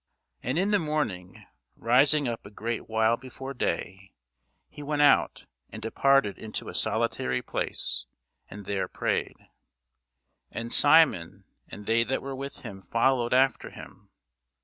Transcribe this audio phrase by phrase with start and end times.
[0.41, 1.45] And in the morning,
[1.75, 4.15] rising up a great while before day,
[4.67, 8.05] he went out, and departed into a solitary place,
[8.49, 9.37] and there prayed.
[10.49, 14.09] And Simon and they that were with him followed after him.